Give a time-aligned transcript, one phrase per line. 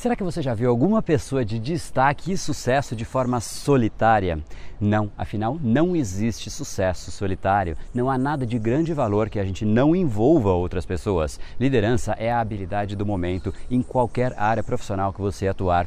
[0.00, 4.38] Será que você já viu alguma pessoa de destaque e sucesso de forma solitária?
[4.80, 7.76] Não, afinal, não existe sucesso solitário.
[7.92, 11.38] Não há nada de grande valor que a gente não envolva outras pessoas.
[11.60, 15.86] Liderança é a habilidade do momento em qualquer área profissional que você atuar.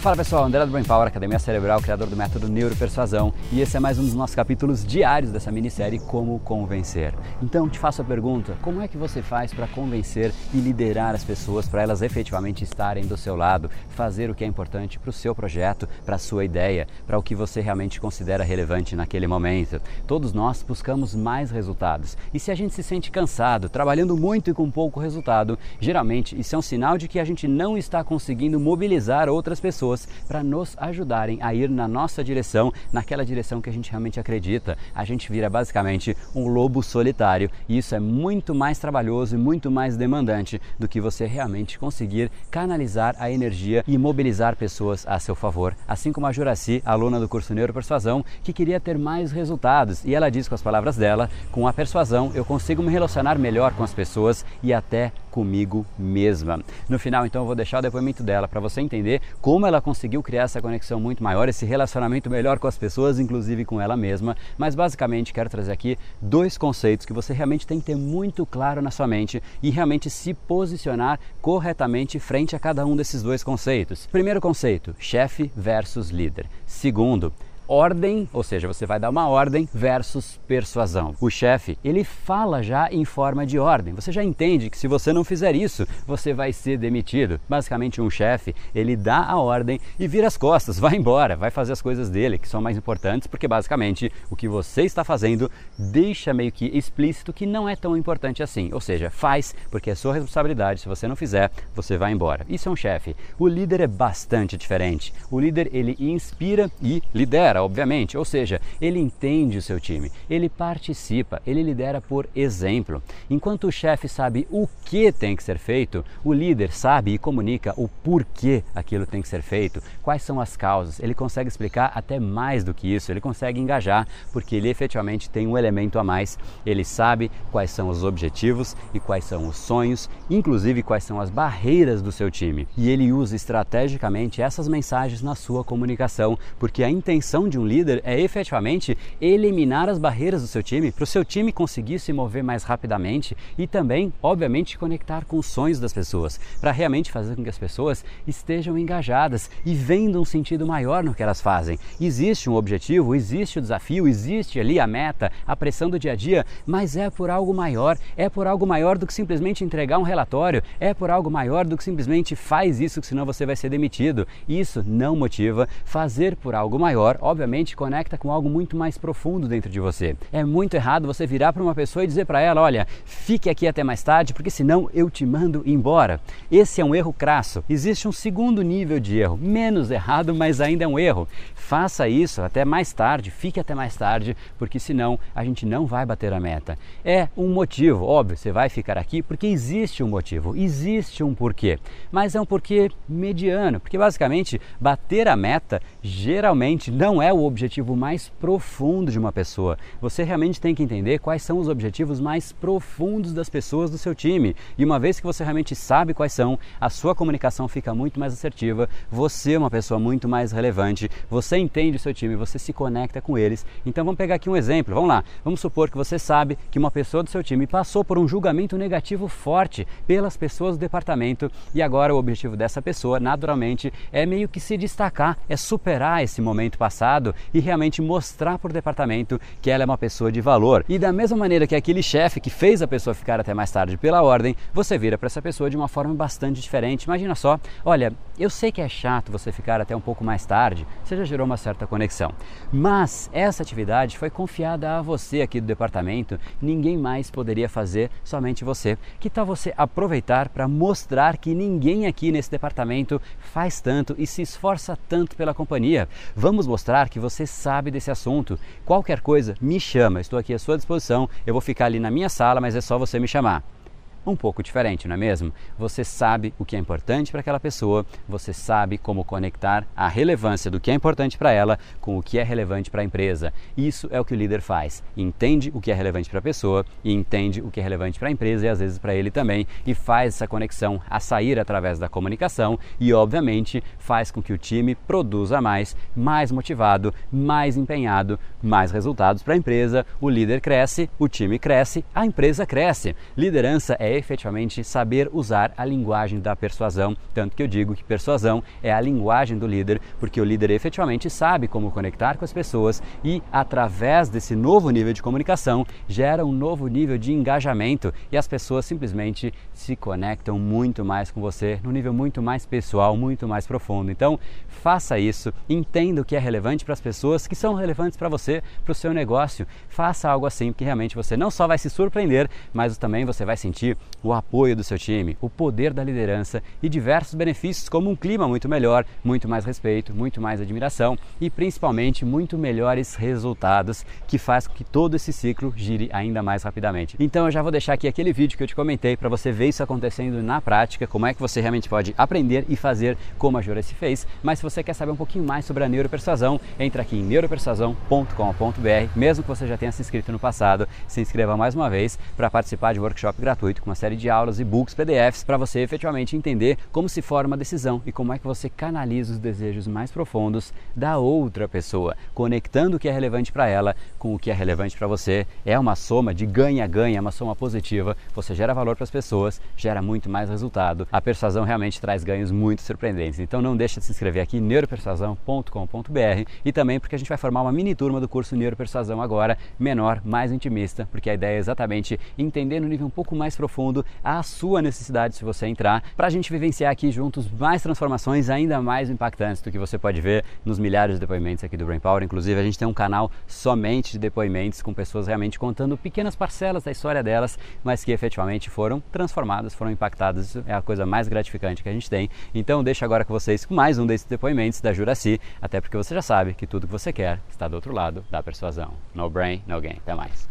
[0.00, 3.80] Fala pessoal, André do Brain Power, Academia Cerebral, criador do método Neuropersuasão, e esse é
[3.80, 7.12] mais um dos nossos capítulos diários dessa minissérie Como Convencer.
[7.42, 11.22] Então te faço a pergunta: como é que você faz para convencer e liderar as
[11.22, 15.12] pessoas para elas efetivamente estarem do seu lado, fazer o que é importante para o
[15.12, 19.82] seu projeto, para a sua ideia, para o que você realmente considera relevante naquele momento?
[20.06, 24.54] Todos nós buscamos mais resultados, e se a gente se sente cansado, trabalhando muito e
[24.54, 28.58] com pouco resultado, geralmente isso é um sinal de que a gente não está conseguindo
[28.58, 33.68] mobilizar outras pessoas pessoas para nos ajudarem a ir na nossa direção, naquela direção que
[33.68, 34.76] a gente realmente acredita.
[34.94, 39.70] A gente vira basicamente um lobo solitário e isso é muito mais trabalhoso e muito
[39.70, 45.34] mais demandante do que você realmente conseguir canalizar a energia e mobilizar pessoas a seu
[45.34, 45.74] favor.
[45.88, 50.30] Assim como a Juraci, aluna do curso Neuropersuasão, que queria ter mais resultados e ela
[50.30, 53.92] diz com as palavras dela: com a persuasão eu consigo me relacionar melhor com as
[53.92, 56.60] pessoas e até comigo mesma.
[56.88, 60.22] No final, então, eu vou deixar o depoimento dela para você entender como ela conseguiu
[60.22, 64.36] criar essa conexão muito maior, esse relacionamento melhor com as pessoas, inclusive com ela mesma.
[64.58, 68.82] Mas basicamente quero trazer aqui dois conceitos que você realmente tem que ter muito claro
[68.82, 74.06] na sua mente e realmente se posicionar corretamente frente a cada um desses dois conceitos.
[74.06, 76.46] Primeiro conceito: chefe versus líder.
[76.66, 77.32] Segundo,
[77.70, 81.14] ordem, ou seja, você vai dar uma ordem versus persuasão.
[81.20, 83.94] O chefe, ele fala já em forma de ordem.
[83.94, 87.40] Você já entende que se você não fizer isso, você vai ser demitido.
[87.48, 91.72] Basicamente, um chefe, ele dá a ordem e vira as costas, vai embora, vai fazer
[91.72, 96.34] as coisas dele, que são mais importantes, porque basicamente o que você está fazendo deixa
[96.34, 98.70] meio que explícito que não é tão importante assim.
[98.72, 100.80] Ou seja, faz porque é sua responsabilidade.
[100.80, 102.44] Se você não fizer, você vai embora.
[102.48, 103.14] Isso é um chefe.
[103.38, 105.14] O líder é bastante diferente.
[105.30, 110.48] O líder, ele inspira e lidera obviamente, ou seja, ele entende o seu time, ele
[110.48, 113.02] participa, ele lidera por exemplo.
[113.28, 117.74] Enquanto o chefe sabe o que tem que ser feito, o líder sabe e comunica
[117.76, 121.00] o porquê aquilo tem que ser feito, quais são as causas.
[121.00, 125.46] Ele consegue explicar até mais do que isso, ele consegue engajar, porque ele efetivamente tem
[125.46, 126.38] um elemento a mais.
[126.64, 131.30] Ele sabe quais são os objetivos e quais são os sonhos, inclusive quais são as
[131.30, 132.66] barreiras do seu time.
[132.76, 138.00] E ele usa estrategicamente essas mensagens na sua comunicação, porque a intenção de um líder
[138.04, 142.42] é efetivamente eliminar as barreiras do seu time, para o seu time conseguir se mover
[142.42, 147.42] mais rapidamente e também, obviamente, conectar com os sonhos das pessoas, para realmente fazer com
[147.42, 151.78] que as pessoas estejam engajadas e vendo um sentido maior no que elas fazem.
[152.00, 156.16] Existe um objetivo, existe o desafio, existe ali a meta, a pressão do dia a
[156.16, 160.02] dia, mas é por algo maior, é por algo maior do que simplesmente entregar um
[160.02, 163.68] relatório, é por algo maior do que simplesmente faz isso, que senão você vai ser
[163.68, 164.26] demitido.
[164.48, 165.68] Isso não motiva.
[165.84, 170.14] Fazer por algo maior, obviamente, obviamente conecta com algo muito mais profundo dentro de você.
[170.30, 173.66] É muito errado você virar para uma pessoa e dizer para ela: olha, fique aqui
[173.66, 176.20] até mais tarde, porque senão eu te mando embora.
[176.52, 177.64] Esse é um erro crasso.
[177.68, 181.26] Existe um segundo nível de erro, menos errado, mas ainda é um erro.
[181.60, 186.04] Faça isso até mais tarde, fique até mais tarde, porque senão a gente não vai
[186.04, 186.76] bater a meta.
[187.04, 191.78] É um motivo, óbvio, você vai ficar aqui porque existe um motivo, existe um porquê,
[192.10, 197.94] mas é um porquê mediano, porque basicamente bater a meta geralmente não é o objetivo
[197.94, 199.78] mais profundo de uma pessoa.
[200.00, 204.14] Você realmente tem que entender quais são os objetivos mais profundos das pessoas do seu
[204.14, 204.56] time.
[204.76, 208.32] E uma vez que você realmente sabe quais são, a sua comunicação fica muito mais
[208.32, 212.72] assertiva, você é uma pessoa muito mais relevante, você entende o seu time, você se
[212.72, 213.64] conecta com eles.
[213.84, 214.94] Então vamos pegar aqui um exemplo.
[214.94, 215.24] Vamos lá.
[215.44, 218.76] Vamos supor que você sabe que uma pessoa do seu time passou por um julgamento
[218.76, 224.48] negativo forte pelas pessoas do departamento e agora o objetivo dessa pessoa, naturalmente, é meio
[224.48, 229.70] que se destacar, é superar esse momento passado e realmente mostrar para o departamento que
[229.70, 230.84] ela é uma pessoa de valor.
[230.88, 233.96] E da mesma maneira que aquele chefe que fez a pessoa ficar até mais tarde
[233.96, 237.04] pela ordem, você vira para essa pessoa de uma forma bastante diferente.
[237.04, 240.86] Imagina só, olha, eu sei que é chato você ficar até um pouco mais tarde,
[241.04, 242.32] você já gerou uma certa conexão.
[242.72, 248.64] Mas essa atividade foi confiada a você aqui do departamento, ninguém mais poderia fazer, somente
[248.64, 248.98] você.
[249.18, 254.42] Que tal você aproveitar para mostrar que ninguém aqui nesse departamento faz tanto e se
[254.42, 256.08] esforça tanto pela companhia?
[256.34, 258.58] Vamos mostrar que você sabe desse assunto.
[258.84, 261.28] Qualquer coisa, me chama, estou aqui à sua disposição.
[261.46, 263.79] Eu vou ficar ali na minha sala, mas é só você me chamar
[264.26, 265.52] um pouco diferente, não é mesmo?
[265.78, 270.70] Você sabe o que é importante para aquela pessoa, você sabe como conectar a relevância
[270.70, 273.52] do que é importante para ela com o que é relevante para a empresa.
[273.76, 275.02] Isso é o que o líder faz.
[275.16, 278.28] Entende o que é relevante para a pessoa e entende o que é relevante para
[278.28, 281.98] a empresa e às vezes para ele também e faz essa conexão a sair através
[281.98, 288.38] da comunicação e, obviamente, faz com que o time produza mais, mais motivado, mais empenhado,
[288.62, 290.06] mais resultados para a empresa.
[290.20, 293.14] O líder cresce, o time cresce, a empresa cresce.
[293.36, 297.16] Liderança é efetivamente saber usar a linguagem da persuasão.
[297.34, 301.28] Tanto que eu digo que persuasão é a linguagem do líder, porque o líder efetivamente
[301.30, 306.52] sabe como conectar com as pessoas e, através desse novo nível de comunicação, gera um
[306.52, 311.90] novo nível de engajamento e as pessoas simplesmente se conectam muito mais com você, num
[311.90, 314.10] nível muito mais pessoal, muito mais profundo.
[314.10, 318.28] Então, faça isso, entenda o que é relevante para as pessoas que são relevantes para
[318.28, 319.66] você, para o seu negócio.
[319.88, 323.56] Faça algo assim, porque realmente você não só vai se surpreender, mas também você vai
[323.56, 328.16] sentir o apoio do seu time, o poder da liderança e diversos benefícios, como um
[328.16, 334.38] clima muito melhor, muito mais respeito, muito mais admiração e principalmente muito melhores resultados, que
[334.38, 337.16] faz com que todo esse ciclo gire ainda mais rapidamente.
[337.18, 339.68] Então eu já vou deixar aqui aquele vídeo que eu te comentei para você ver
[339.68, 343.62] isso acontecendo na prática, como é que você realmente pode aprender e fazer como a
[343.62, 344.26] Jura se fez.
[344.42, 349.10] Mas se você quer saber um pouquinho mais sobre a neuropersuasão, entra aqui em neuropersuasão.com.br.
[349.16, 352.50] Mesmo que você já tenha se inscrito no passado, se inscreva mais uma vez para
[352.50, 356.78] participar de um workshop gratuito uma série de aulas, e-books, PDFs para você efetivamente entender
[356.92, 360.72] como se forma a decisão e como é que você canaliza os desejos mais profundos
[360.94, 364.96] da outra pessoa, conectando o que é relevante para ela com o que é relevante
[364.96, 365.44] para você.
[365.66, 368.16] É uma soma de ganha-ganha, é uma soma positiva.
[368.32, 371.08] Você gera valor para as pessoas, gera muito mais resultado.
[371.10, 373.40] A persuasão realmente traz ganhos muito surpreendentes.
[373.40, 377.62] Então não deixa de se inscrever aqui neuropersuasão.com.br e também porque a gente vai formar
[377.62, 382.20] uma mini turma do curso Neuropersuasão agora, menor, mais intimista, porque a ideia é exatamente
[382.38, 383.79] entender no nível um pouco mais profundo
[384.22, 388.80] a sua necessidade se você entrar, para a gente vivenciar aqui juntos mais transformações ainda
[388.82, 392.22] mais impactantes do que você pode ver nos milhares de depoimentos aqui do Brain Power.
[392.22, 396.84] Inclusive, a gente tem um canal somente de depoimentos com pessoas realmente contando pequenas parcelas
[396.84, 400.46] da história delas, mas que efetivamente foram transformadas, foram impactadas.
[400.46, 402.28] Isso é a coisa mais gratificante que a gente tem.
[402.54, 406.14] Então, deixo agora com vocês com mais um desses depoimentos da Juraci, até porque você
[406.14, 408.92] já sabe que tudo que você quer está do outro lado da persuasão.
[409.14, 409.96] No brain, no gain.
[409.98, 410.48] Até mais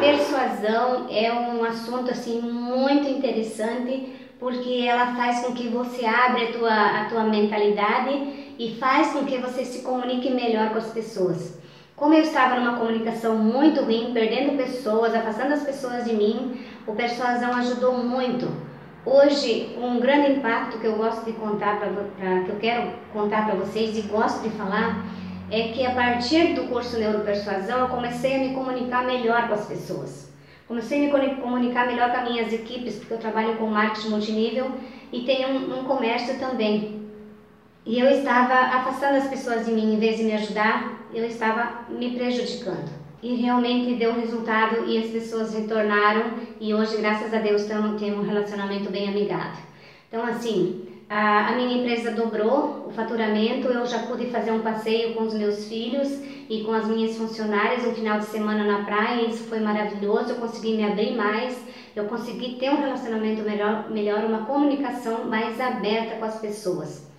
[0.00, 6.52] persuasão é um assunto assim muito interessante porque ela faz com que você abra a
[6.52, 11.60] tua, a tua mentalidade e faz com que você se comunique melhor com as pessoas.
[11.94, 16.94] Como eu estava numa comunicação muito ruim, perdendo pessoas, afastando as pessoas de mim, o
[16.94, 18.50] persuasão ajudou muito.
[19.04, 21.88] Hoje, um grande impacto que eu gosto de contar para
[22.44, 25.04] que eu quero contar para vocês e gosto de falar
[25.50, 29.66] é que a partir do curso Neuropersuasão eu comecei a me comunicar melhor com as
[29.66, 30.30] pessoas.
[30.68, 34.70] Comecei a me comunicar melhor com as minhas equipes, porque eu trabalho com marketing multinível
[35.12, 37.00] e tenho um, um comércio também.
[37.84, 41.86] E eu estava afastando as pessoas de mim, em vez de me ajudar, eu estava
[41.88, 42.88] me prejudicando.
[43.20, 48.22] E realmente deu resultado e as pessoas retornaram e hoje, graças a Deus, temos um
[48.22, 49.64] relacionamento bem amigável.
[50.08, 55.24] Então, assim, a, minha empresa dobrou o faturamento, eu já pude fazer um passeio com
[55.24, 56.08] os meus filhos
[56.48, 60.36] e com as minhas funcionárias um final de semana na praia, isso foi maravilhoso, eu
[60.36, 61.60] consegui me abrir mais,
[61.96, 67.10] eu consegui ter um relacionamento melhor, melhor uma comunicação mais aberta com as pessoas.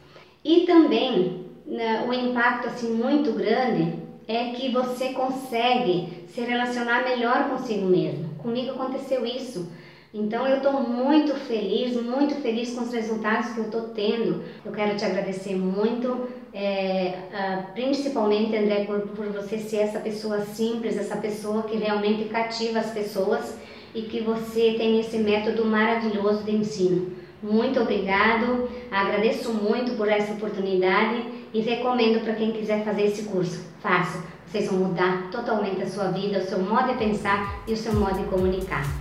[0.41, 7.50] E também né, o impacto assim muito grande é que você consegue se relacionar melhor
[7.50, 8.29] consigo mesmo.
[8.36, 9.69] Comigo aconteceu isso.
[10.13, 14.44] Então eu estou muito feliz, muito feliz com os resultados que eu estou tendo.
[14.65, 20.41] Eu quero te agradecer muito, é, uh, principalmente André, por, por você ser essa pessoa
[20.41, 23.56] simples, essa pessoa que realmente cativa as pessoas
[23.96, 27.13] e que você tem esse método maravilhoso de ensino.
[27.41, 33.63] Muito obrigado, agradeço muito por essa oportunidade e recomendo para quem quiser fazer esse curso.
[33.80, 37.77] Faça, vocês vão mudar totalmente a sua vida, o seu modo de pensar e o
[37.77, 39.00] seu modo de comunicar.